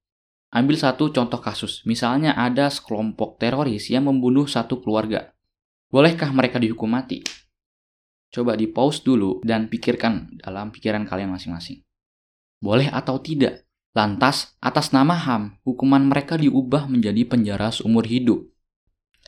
Ambil 0.53 0.75
satu 0.75 1.09
contoh 1.09 1.39
kasus, 1.39 1.81
misalnya 1.88 2.35
ada 2.35 2.67
sekelompok 2.67 3.39
teroris 3.39 3.88
yang 3.89 4.12
membunuh 4.12 4.45
satu 4.45 4.83
keluarga. 4.83 5.33
Bolehkah 5.88 6.29
mereka 6.35 6.59
dihukum 6.59 6.91
mati? 6.91 7.25
Coba 8.33 8.57
di 8.57 8.65
pause 8.65 9.05
dulu 9.05 9.45
dan 9.45 9.69
pikirkan 9.69 10.41
dalam 10.41 10.73
pikiran 10.73 11.05
kalian 11.05 11.29
masing-masing. 11.29 11.85
Boleh 12.57 12.89
atau 12.89 13.21
tidak? 13.21 13.69
Lantas, 13.93 14.57
atas 14.57 14.89
nama 14.89 15.13
HAM, 15.13 15.61
hukuman 15.61 16.01
mereka 16.01 16.33
diubah 16.33 16.89
menjadi 16.89 17.29
penjara 17.29 17.69
seumur 17.69 18.09
hidup 18.09 18.49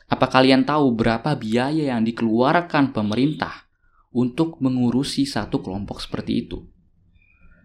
apa 0.05 0.29
kalian 0.29 0.69
tahu 0.69 0.93
berapa 0.93 1.33
biaya 1.33 1.89
yang 1.89 2.05
dikeluarkan 2.05 2.93
pemerintah 2.93 3.65
untuk 4.13 4.62
mengurusi 4.62 5.25
satu 5.25 5.65
kelompok 5.65 5.97
seperti 5.97 6.45
itu? 6.45 6.62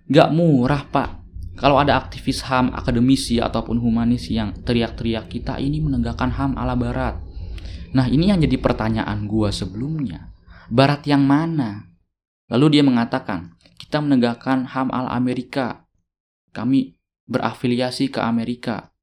Gak 0.09 0.32
murah, 0.32 0.88
Pak. 0.88 1.20
Kalau 1.61 1.76
ada 1.76 2.00
aktivis 2.00 2.40
HAM, 2.49 2.73
akademisi, 2.73 3.37
ataupun 3.37 3.76
humanis 3.76 4.32
yang 4.32 4.56
teriak-teriak 4.64 5.28
kita 5.28 5.61
ini 5.61 5.85
menegakkan 5.85 6.32
HAM 6.32 6.56
ala 6.56 6.73
Barat. 6.73 7.20
Nah, 7.92 8.09
ini 8.09 8.32
yang 8.32 8.40
jadi 8.40 8.56
pertanyaan 8.56 9.28
gua 9.28 9.52
sebelumnya. 9.52 10.32
Barat 10.71 11.03
yang 11.03 11.27
mana? 11.27 11.91
Lalu 12.47 12.79
dia 12.79 12.87
mengatakan, 12.87 13.59
kita 13.75 13.99
menegakkan 13.99 14.71
HAM 14.71 14.95
ala 14.95 15.11
Amerika. 15.19 15.83
Kami 16.55 16.95
berafiliasi 17.27 18.07
ke 18.07 18.23
Amerika. 18.23 18.95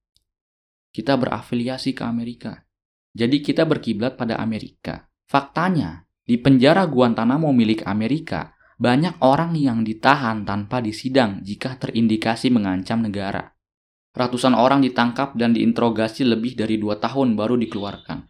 Kita 0.96 1.20
berafiliasi 1.20 1.92
ke 1.92 2.08
Amerika. 2.08 2.64
Jadi 3.12 3.44
kita 3.44 3.68
berkiblat 3.68 4.16
pada 4.16 4.40
Amerika. 4.40 5.12
Faktanya, 5.28 6.08
di 6.24 6.40
penjara 6.40 6.88
Guantanamo 6.88 7.52
milik 7.52 7.84
Amerika, 7.84 8.56
banyak 8.80 9.20
orang 9.20 9.52
yang 9.60 9.84
ditahan 9.84 10.48
tanpa 10.48 10.80
disidang 10.80 11.44
jika 11.44 11.76
terindikasi 11.76 12.48
mengancam 12.48 13.04
negara. 13.04 13.44
Ratusan 14.16 14.56
orang 14.56 14.88
ditangkap 14.88 15.36
dan 15.36 15.52
diinterogasi 15.52 16.24
lebih 16.24 16.56
dari 16.56 16.80
dua 16.80 16.96
tahun 16.96 17.36
baru 17.36 17.60
dikeluarkan. 17.60 18.24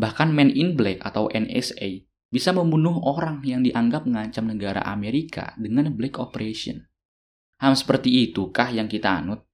Bahkan 0.00 0.28
Men 0.32 0.48
in 0.48 0.80
Black 0.80 1.04
atau 1.04 1.28
NSA 1.28 2.03
bisa 2.34 2.50
membunuh 2.50 2.98
orang 3.06 3.38
yang 3.46 3.62
dianggap 3.62 4.10
mengancam 4.10 4.50
negara 4.50 4.82
Amerika 4.82 5.54
dengan 5.54 5.94
Black 5.94 6.18
Operation. 6.18 6.82
Ham 7.62 7.78
seperti 7.78 8.26
itu 8.26 8.50
kah 8.50 8.74
yang 8.74 8.90
kita 8.90 9.22
anut? 9.22 9.46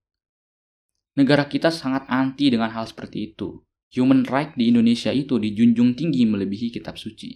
Negara 1.20 1.44
kita 1.44 1.68
sangat 1.68 2.08
anti 2.08 2.48
dengan 2.48 2.72
hal 2.72 2.88
seperti 2.88 3.36
itu 3.36 3.60
human 3.90 4.22
right 4.26 4.54
di 4.54 4.70
Indonesia 4.70 5.10
itu 5.10 5.36
dijunjung 5.36 5.98
tinggi 5.98 6.22
melebihi 6.26 6.70
kitab 6.70 6.96
suci. 6.96 7.34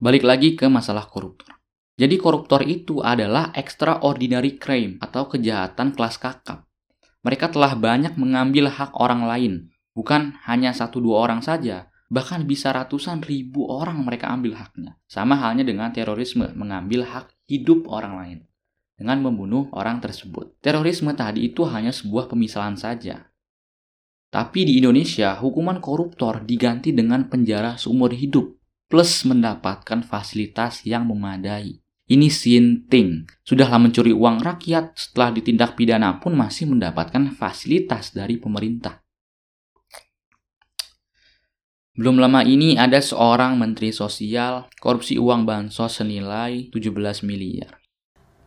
Balik 0.00 0.24
lagi 0.24 0.56
ke 0.56 0.66
masalah 0.68 1.06
koruptor. 1.08 1.52
Jadi 1.94 2.18
koruptor 2.18 2.66
itu 2.66 2.98
adalah 3.04 3.54
extraordinary 3.54 4.58
crime 4.58 4.98
atau 4.98 5.30
kejahatan 5.30 5.94
kelas 5.94 6.18
kakap. 6.18 6.66
Mereka 7.22 7.54
telah 7.54 7.78
banyak 7.78 8.18
mengambil 8.18 8.68
hak 8.68 8.98
orang 8.98 9.24
lain, 9.24 9.70
bukan 9.94 10.34
hanya 10.44 10.74
satu 10.74 10.98
dua 10.98 11.24
orang 11.24 11.40
saja, 11.40 11.88
bahkan 12.08 12.44
bisa 12.48 12.72
ratusan 12.74 13.24
ribu 13.24 13.68
orang 13.68 14.00
mereka 14.04 14.32
ambil 14.32 14.58
haknya. 14.58 14.96
Sama 15.08 15.38
halnya 15.38 15.62
dengan 15.64 15.92
terorisme, 15.92 16.50
mengambil 16.56 17.04
hak 17.04 17.32
hidup 17.48 17.86
orang 17.88 18.14
lain 18.18 18.38
dengan 18.94 19.22
membunuh 19.24 19.68
orang 19.74 19.98
tersebut. 20.02 20.58
Terorisme 20.62 21.12
tadi 21.12 21.46
itu 21.46 21.66
hanya 21.66 21.90
sebuah 21.90 22.30
pemisalan 22.30 22.78
saja, 22.78 23.34
tapi 24.34 24.66
di 24.66 24.82
Indonesia, 24.82 25.38
hukuman 25.38 25.78
koruptor 25.78 26.42
diganti 26.42 26.90
dengan 26.90 27.30
penjara 27.30 27.78
seumur 27.78 28.10
hidup 28.10 28.58
plus 28.90 29.22
mendapatkan 29.30 30.02
fasilitas 30.02 30.82
yang 30.82 31.06
memadai. 31.06 31.78
Ini 32.10 32.26
sinting. 32.34 33.30
Sudahlah 33.46 33.78
mencuri 33.78 34.10
uang 34.10 34.42
rakyat, 34.42 34.98
setelah 34.98 35.30
ditindak 35.30 35.78
pidana 35.78 36.18
pun 36.18 36.34
masih 36.34 36.66
mendapatkan 36.66 37.30
fasilitas 37.30 38.10
dari 38.10 38.34
pemerintah. 38.42 39.03
Belum 41.94 42.18
lama 42.18 42.42
ini 42.42 42.74
ada 42.74 42.98
seorang 42.98 43.54
menteri 43.54 43.94
sosial 43.94 44.66
korupsi 44.82 45.14
uang 45.14 45.46
bansos 45.46 46.02
senilai 46.02 46.66
17 46.74 46.90
miliar. 47.22 47.78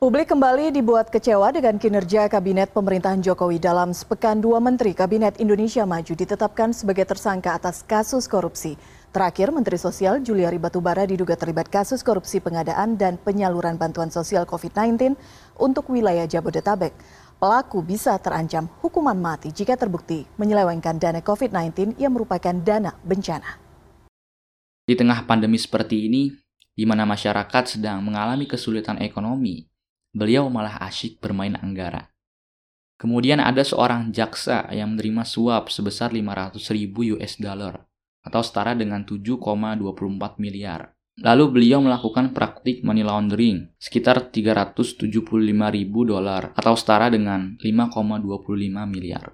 Publik 0.03 0.35
kembali 0.35 0.75
dibuat 0.75 1.07
kecewa 1.07 1.55
dengan 1.55 1.79
kinerja 1.79 2.27
Kabinet 2.27 2.75
Pemerintahan 2.75 3.23
Jokowi 3.23 3.55
dalam 3.55 3.95
sepekan 3.95 4.43
dua 4.43 4.59
Menteri 4.59 4.91
Kabinet 4.91 5.39
Indonesia 5.39 5.87
Maju 5.87 6.11
ditetapkan 6.11 6.75
sebagai 6.75 7.07
tersangka 7.07 7.55
atas 7.55 7.87
kasus 7.87 8.27
korupsi. 8.27 8.75
Terakhir, 9.15 9.55
Menteri 9.55 9.79
Sosial 9.79 10.19
Juliari 10.19 10.59
Batubara 10.59 11.07
diduga 11.07 11.39
terlibat 11.39 11.71
kasus 11.71 12.03
korupsi 12.03 12.43
pengadaan 12.43 12.99
dan 12.99 13.15
penyaluran 13.15 13.79
bantuan 13.79 14.11
sosial 14.11 14.43
COVID-19 14.43 15.15
untuk 15.55 15.87
wilayah 15.87 16.27
Jabodetabek. 16.27 16.91
Pelaku 17.37 17.85
bisa 17.85 18.17
terancam 18.17 18.65
hukuman 18.81 19.13
mati 19.13 19.53
jika 19.53 19.77
terbukti 19.77 20.25
menyelewengkan 20.41 20.97
dana 20.97 21.21
COVID-19 21.21 22.01
yang 22.01 22.17
merupakan 22.17 22.49
dana 22.65 22.97
bencana. 23.05 23.61
Di 24.81 24.97
tengah 24.97 25.21
pandemi 25.29 25.61
seperti 25.61 26.09
ini, 26.09 26.33
di 26.73 26.81
mana 26.89 27.05
masyarakat 27.05 27.77
sedang 27.77 28.01
mengalami 28.01 28.49
kesulitan 28.49 28.97
ekonomi, 29.05 29.69
beliau 30.17 30.49
malah 30.49 30.81
asyik 30.81 31.21
bermain 31.21 31.53
anggara. 31.61 32.09
Kemudian 32.97 33.37
ada 33.37 33.61
seorang 33.61 34.09
jaksa 34.09 34.65
yang 34.73 34.97
menerima 34.97 35.21
suap 35.21 35.69
sebesar 35.69 36.09
500 36.17 36.57
ribu 36.73 37.05
US 37.13 37.37
dollar 37.37 37.85
atau 38.25 38.41
setara 38.41 38.73
dengan 38.73 39.05
7,24 39.05 40.41
miliar. 40.41 40.96
Lalu 41.17 41.49
beliau 41.49 41.81
melakukan 41.81 42.29
praktik 42.29 42.85
money 42.85 43.01
laundering 43.01 43.73
sekitar 43.81 44.29
375 44.29 45.09
ribu 45.49 46.05
dolar 46.05 46.53
atau 46.53 46.77
setara 46.77 47.09
dengan 47.09 47.57
5,25 47.57 48.21
miliar. 48.85 49.33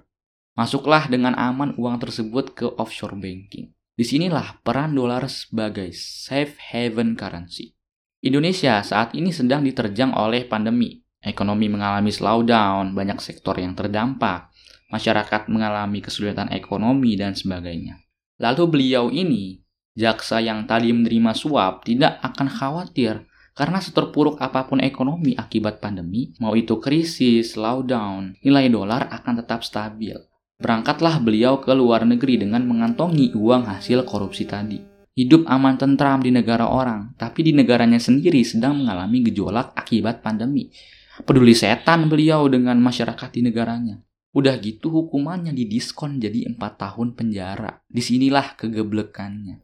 Masuklah 0.56 1.10
dengan 1.12 1.36
aman 1.36 1.76
uang 1.76 2.00
tersebut 2.00 2.56
ke 2.56 2.66
offshore 2.80 3.20
banking. 3.20 3.74
Di 3.94 4.02
sinilah 4.02 4.64
peran 4.64 4.96
dolar 4.96 5.28
sebagai 5.28 5.92
safe 5.92 6.56
haven 6.72 7.20
currency. 7.20 7.76
Indonesia 8.24 8.80
saat 8.80 9.12
ini 9.12 9.28
sedang 9.28 9.60
diterjang 9.60 10.16
oleh 10.16 10.48
pandemi. 10.48 11.04
Ekonomi 11.20 11.68
mengalami 11.68 12.08
slowdown, 12.08 12.96
banyak 12.96 13.20
sektor 13.20 13.56
yang 13.56 13.76
terdampak, 13.76 14.52
masyarakat 14.92 15.48
mengalami 15.48 16.04
kesulitan 16.04 16.52
ekonomi, 16.52 17.16
dan 17.16 17.32
sebagainya. 17.32 18.00
Lalu 18.40 18.64
beliau 18.68 19.08
ini, 19.08 19.63
jaksa 19.94 20.42
yang 20.42 20.66
tadi 20.66 20.90
menerima 20.90 21.32
suap, 21.32 21.86
tidak 21.86 22.18
akan 22.22 22.50
khawatir 22.50 23.24
karena 23.54 23.78
seterpuruk 23.78 24.42
apa 24.42 24.66
pun 24.66 24.82
ekonomi 24.82 25.38
akibat 25.38 25.78
pandemi, 25.78 26.34
mau 26.42 26.58
itu 26.58 26.82
krisis, 26.82 27.54
slowdown, 27.54 28.34
nilai 28.42 28.66
dolar 28.66 29.06
akan 29.14 29.46
tetap 29.46 29.62
stabil. 29.62 30.18
Berangkatlah 30.58 31.22
beliau 31.22 31.62
ke 31.62 31.70
luar 31.70 32.02
negeri 32.02 32.42
dengan 32.42 32.66
mengantongi 32.66 33.30
uang 33.38 33.70
hasil 33.70 34.02
korupsi 34.02 34.50
tadi. 34.50 34.82
Hidup 35.14 35.46
aman 35.46 35.78
tentram 35.78 36.18
di 36.18 36.34
negara 36.34 36.66
orang, 36.66 37.14
tapi 37.14 37.46
di 37.46 37.54
negaranya 37.54 38.02
sendiri 38.02 38.42
sedang 38.42 38.82
mengalami 38.82 39.22
gejolak 39.30 39.70
akibat 39.78 40.18
pandemi. 40.18 40.74
Peduli 41.22 41.54
setan 41.54 42.10
beliau 42.10 42.50
dengan 42.50 42.74
masyarakat 42.82 43.30
di 43.30 43.46
negaranya. 43.46 44.02
Udah 44.34 44.58
gitu 44.58 44.90
hukumannya 44.90 45.54
didiskon 45.54 46.18
jadi 46.18 46.50
4 46.50 46.58
tahun 46.58 47.14
penjara. 47.14 47.86
Di 47.86 48.02
sinilah 48.02 48.58
kegeblekannya. 48.58 49.62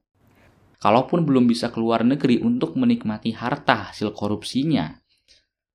Kalaupun 0.80 1.28
belum 1.28 1.44
bisa 1.44 1.68
keluar 1.68 2.02
negeri 2.02 2.40
untuk 2.40 2.74
menikmati 2.74 3.36
harta 3.36 3.92
hasil 3.92 4.16
korupsinya, 4.16 4.96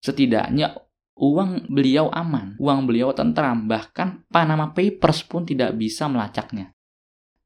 setidaknya 0.02 0.76
uang 1.16 1.72
beliau 1.72 2.12
aman, 2.12 2.60
uang 2.60 2.90
beliau 2.90 3.16
tentram, 3.16 3.70
bahkan 3.70 4.28
Panama 4.28 4.76
Papers 4.76 5.24
pun 5.24 5.48
tidak 5.48 5.78
bisa 5.80 6.12
melacaknya. 6.12 6.75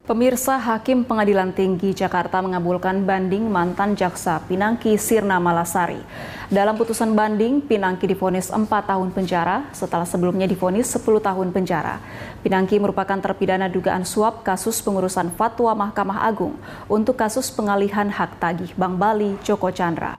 Pemirsa 0.09 0.57
Hakim 0.57 1.05
Pengadilan 1.05 1.53
Tinggi 1.53 1.93
Jakarta 1.93 2.41
mengabulkan 2.41 3.05
banding 3.05 3.45
mantan 3.45 3.93
jaksa 3.93 4.41
Pinangki 4.49 4.97
Sirna 4.97 5.37
Malasari. 5.37 6.01
Dalam 6.49 6.81
putusan 6.81 7.13
banding, 7.13 7.61
Pinangki 7.61 8.09
difonis 8.09 8.49
4 8.49 8.65
tahun 8.89 9.13
penjara 9.13 9.69
setelah 9.69 10.09
sebelumnya 10.09 10.49
difonis 10.49 10.89
10 10.89 11.05
tahun 11.21 11.53
penjara. 11.53 12.01
Pinangki 12.41 12.81
merupakan 12.81 13.21
terpidana 13.21 13.69
dugaan 13.69 14.01
suap 14.01 14.41
kasus 14.41 14.81
pengurusan 14.81 15.29
fatwa 15.37 15.77
Mahkamah 15.77 16.25
Agung 16.25 16.57
untuk 16.89 17.13
kasus 17.13 17.53
pengalihan 17.53 18.09
hak 18.09 18.41
tagih 18.41 18.73
Bank 18.73 18.97
Bali 18.97 19.37
Joko 19.45 19.69
Chandra. 19.69 20.17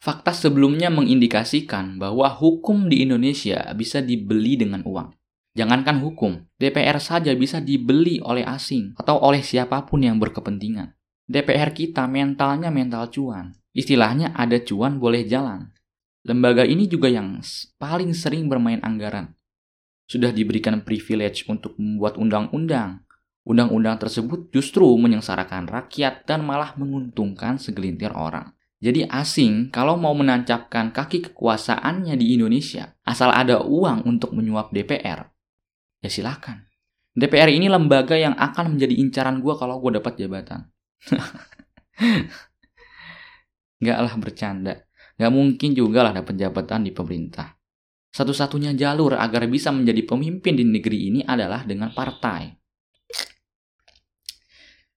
Fakta 0.00 0.32
sebelumnya 0.32 0.88
mengindikasikan 0.88 2.00
bahwa 2.00 2.24
hukum 2.32 2.88
di 2.88 3.04
Indonesia 3.04 3.68
bisa 3.76 4.00
dibeli 4.00 4.56
dengan 4.56 4.80
uang. 4.80 5.12
Jangankan 5.56 6.04
hukum, 6.04 6.44
DPR 6.60 7.00
saja 7.00 7.32
bisa 7.32 7.64
dibeli 7.64 8.20
oleh 8.20 8.44
asing 8.44 8.92
atau 9.00 9.16
oleh 9.24 9.40
siapa 9.40 9.88
pun 9.88 10.04
yang 10.04 10.20
berkepentingan. 10.20 10.92
DPR 11.24 11.72
kita 11.72 12.04
mentalnya 12.04 12.68
mental 12.68 13.08
cuan. 13.08 13.56
Istilahnya 13.72 14.36
ada 14.36 14.60
cuan 14.60 15.00
boleh 15.00 15.24
jalan. 15.24 15.72
Lembaga 16.28 16.60
ini 16.68 16.84
juga 16.84 17.08
yang 17.08 17.40
paling 17.80 18.12
sering 18.12 18.52
bermain 18.52 18.84
anggaran. 18.84 19.32
Sudah 20.04 20.28
diberikan 20.28 20.84
privilege 20.84 21.48
untuk 21.48 21.72
membuat 21.80 22.20
undang-undang. 22.20 23.08
Undang-undang 23.48 23.96
tersebut 23.96 24.52
justru 24.52 24.84
menyengsarakan 25.00 25.72
rakyat 25.72 26.28
dan 26.28 26.44
malah 26.44 26.76
menguntungkan 26.76 27.56
segelintir 27.56 28.12
orang. 28.12 28.52
Jadi 28.76 29.08
asing 29.08 29.72
kalau 29.72 29.96
mau 29.96 30.12
menancapkan 30.12 30.92
kaki 30.92 31.32
kekuasaannya 31.32 32.12
di 32.20 32.36
Indonesia, 32.36 32.92
asal 33.08 33.32
ada 33.32 33.64
uang 33.64 34.04
untuk 34.04 34.36
menyuap 34.36 34.68
DPR, 34.68 35.32
ya 36.06 36.10
silakan. 36.10 36.62
DPR 37.16 37.50
ini 37.50 37.66
lembaga 37.66 38.14
yang 38.14 38.38
akan 38.38 38.76
menjadi 38.76 38.94
incaran 38.94 39.42
gue 39.42 39.54
kalau 39.58 39.82
gue 39.82 39.98
dapat 39.98 40.14
jabatan. 40.14 40.70
Gak 43.84 43.98
lah 43.98 44.14
bercanda. 44.20 44.86
Gak 45.16 45.32
mungkin 45.32 45.74
juga 45.74 46.06
lah 46.06 46.12
dapat 46.12 46.36
jabatan 46.36 46.86
di 46.86 46.92
pemerintah. 46.92 47.56
Satu-satunya 48.12 48.72
jalur 48.72 49.16
agar 49.16 49.48
bisa 49.48 49.72
menjadi 49.72 50.04
pemimpin 50.08 50.56
di 50.56 50.64
negeri 50.64 50.98
ini 51.12 51.20
adalah 51.24 51.64
dengan 51.68 51.92
partai. 51.92 52.56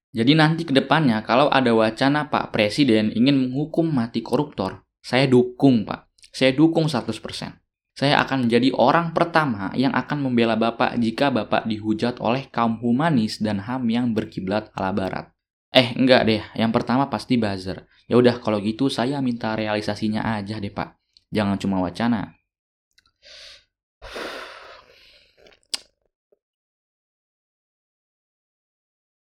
Jadi 0.09 0.33
nanti 0.33 0.65
ke 0.65 0.73
depannya 0.73 1.21
kalau 1.21 1.51
ada 1.51 1.69
wacana 1.75 2.31
Pak 2.31 2.49
Presiden 2.49 3.13
ingin 3.13 3.37
menghukum 3.37 3.85
mati 3.85 4.25
koruptor, 4.25 4.81
saya 5.03 5.29
dukung 5.29 5.83
Pak. 5.83 6.09
Saya 6.31 6.55
dukung 6.55 6.87
100%. 6.87 7.58
Saya 7.99 8.23
akan 8.23 8.47
menjadi 8.47 8.71
orang 8.79 9.11
pertama 9.11 9.75
yang 9.75 9.91
akan 9.91 10.23
membela 10.23 10.55
Bapak 10.55 10.95
jika 11.03 11.27
Bapak 11.27 11.67
dihujat 11.67 12.23
oleh 12.23 12.47
kaum 12.47 12.79
humanis 12.79 13.43
dan 13.43 13.59
HAM 13.59 13.91
yang 13.91 14.15
berkiblat 14.15 14.71
ala 14.71 14.95
barat. 14.95 15.27
Eh, 15.75 15.91
enggak 15.99 16.23
deh. 16.23 16.39
Yang 16.55 16.71
pertama 16.79 17.11
pasti 17.11 17.35
buzzer. 17.35 17.83
Ya 18.07 18.15
udah 18.15 18.39
kalau 18.39 18.63
gitu 18.63 18.87
saya 18.87 19.19
minta 19.19 19.51
realisasinya 19.51 20.23
aja 20.39 20.63
deh, 20.63 20.71
Pak. 20.71 20.95
Jangan 21.27 21.59
cuma 21.59 21.83
wacana. 21.83 22.39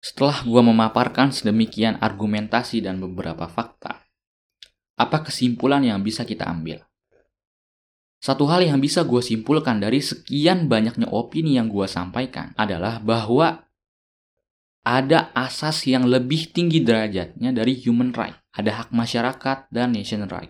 Setelah 0.01 0.41
gue 0.41 0.61
memaparkan 0.65 1.29
sedemikian 1.29 2.01
argumentasi 2.01 2.81
dan 2.81 2.97
beberapa 2.97 3.45
fakta, 3.45 4.09
apa 4.97 5.21
kesimpulan 5.21 5.85
yang 5.85 6.01
bisa 6.01 6.25
kita 6.25 6.49
ambil? 6.49 6.81
Satu 8.25 8.49
hal 8.49 8.65
yang 8.65 8.81
bisa 8.81 9.05
gue 9.05 9.21
simpulkan 9.21 9.77
dari 9.77 10.01
sekian 10.01 10.65
banyaknya 10.65 11.05
opini 11.13 11.61
yang 11.61 11.69
gue 11.69 11.85
sampaikan 11.85 12.57
adalah 12.57 12.97
bahwa 12.97 13.69
ada 14.81 15.29
asas 15.37 15.85
yang 15.85 16.09
lebih 16.09 16.49
tinggi 16.49 16.81
derajatnya 16.81 17.53
dari 17.53 17.77
human 17.77 18.09
right. 18.17 18.33
Ada 18.49 18.81
hak 18.81 18.89
masyarakat 18.97 19.69
dan 19.69 19.93
nation 19.93 20.25
right. 20.25 20.49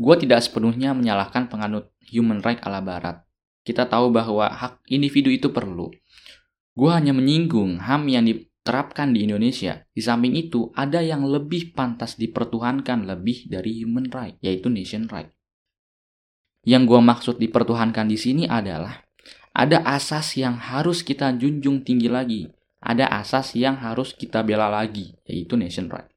Gue 0.00 0.16
tidak 0.16 0.40
sepenuhnya 0.40 0.96
menyalahkan 0.96 1.52
penganut 1.52 1.92
human 2.00 2.40
right 2.40 2.64
ala 2.64 2.80
barat. 2.80 3.20
Kita 3.60 3.84
tahu 3.84 4.08
bahwa 4.08 4.48
hak 4.48 4.80
individu 4.88 5.28
itu 5.28 5.52
perlu. 5.52 5.92
Gue 6.72 6.90
hanya 6.96 7.12
menyinggung 7.12 7.76
HAM 7.76 8.08
yang 8.08 8.24
di 8.24 8.40
terapkan 8.64 9.12
di 9.12 9.28
Indonesia. 9.28 9.84
Di 9.92 10.00
samping 10.00 10.32
itu, 10.32 10.72
ada 10.72 11.04
yang 11.04 11.28
lebih 11.28 11.76
pantas 11.76 12.16
dipertuhankan 12.16 13.04
lebih 13.04 13.52
dari 13.52 13.84
human 13.84 14.08
right, 14.08 14.40
yaitu 14.40 14.72
nation 14.72 15.04
right. 15.12 15.28
Yang 16.62 16.82
gue 16.94 17.00
maksud 17.02 17.34
dipertuhankan 17.42 18.06
di 18.06 18.14
sini 18.14 18.46
adalah 18.46 19.02
ada 19.52 19.84
asas 19.84 20.38
yang 20.40 20.56
harus 20.56 21.04
kita 21.04 21.34
junjung 21.36 21.84
tinggi 21.84 22.08
lagi. 22.08 22.42
Ada 22.82 23.06
asas 23.22 23.54
yang 23.54 23.78
harus 23.78 24.10
kita 24.10 24.42
bela 24.42 24.66
lagi, 24.66 25.14
yaitu 25.22 25.54
nation 25.54 25.86
right. 25.86 26.10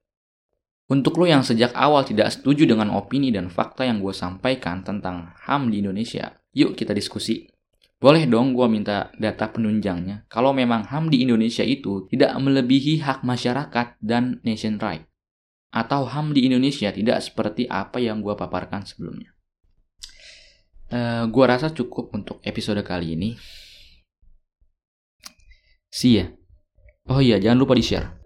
Untuk 0.85 1.17
lo 1.17 1.25
yang 1.25 1.41
sejak 1.41 1.73
awal 1.73 2.05
tidak 2.05 2.29
setuju 2.29 2.65
dengan 2.69 2.93
opini 2.93 3.29
dan 3.33 3.49
fakta 3.49 3.85
yang 3.85 4.01
gue 4.01 4.13
sampaikan 4.13 4.81
tentang 4.85 5.33
HAM 5.45 5.73
di 5.73 5.81
Indonesia, 5.81 6.37
yuk 6.53 6.77
kita 6.77 6.93
diskusi. 6.93 7.49
Boleh 7.97 8.29
dong 8.29 8.53
gue 8.53 8.69
minta 8.69 9.09
data 9.17 9.49
penunjangnya 9.49 10.29
kalau 10.29 10.53
memang 10.53 10.85
HAM 10.85 11.09
di 11.09 11.25
Indonesia 11.25 11.65
itu 11.65 12.05
tidak 12.09 12.37
melebihi 12.37 13.01
hak 13.01 13.25
masyarakat 13.25 13.97
dan 13.97 14.41
nation 14.45 14.77
right. 14.77 15.05
Atau 15.73 16.07
HAM 16.07 16.31
di 16.31 16.47
Indonesia 16.47 16.93
tidak 16.93 17.19
seperti 17.19 17.67
apa 17.67 17.99
yang 17.99 18.23
gue 18.23 18.33
paparkan 18.37 18.87
sebelumnya. 18.87 19.34
Uh, 20.89 20.97
eh, 20.97 21.23
gue 21.29 21.45
rasa 21.45 21.73
cukup 21.73 22.13
untuk 22.13 22.37
episode 22.45 22.81
kali 22.85 23.17
ini. 23.17 23.39
See 25.89 26.19
ya. 26.19 26.27
Oh 27.07 27.21
iya, 27.21 27.37
jangan 27.37 27.61
lupa 27.61 27.77
di-share. 27.77 28.24